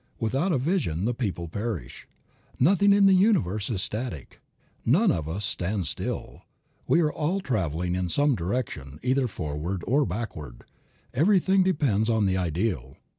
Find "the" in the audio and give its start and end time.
1.05-1.13, 3.05-3.13, 12.25-12.35